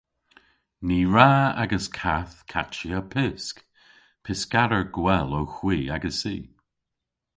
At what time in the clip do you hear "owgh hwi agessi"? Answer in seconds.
5.39-6.37